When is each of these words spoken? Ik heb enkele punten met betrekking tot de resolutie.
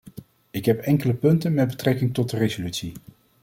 Ik 0.51 0.65
heb 0.65 0.79
enkele 0.81 1.13
punten 1.13 1.53
met 1.53 1.67
betrekking 1.67 2.13
tot 2.13 2.29
de 2.29 2.37
resolutie. 2.37 2.91